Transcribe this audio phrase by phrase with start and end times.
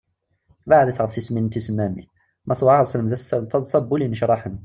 [0.67, 2.07] Beɛɛed-it ɣef tismin tisemmamin,
[2.45, 4.55] ma tweɛɛaḍ, selmed-as sser n taḍsa n wul yennecṛaḥen.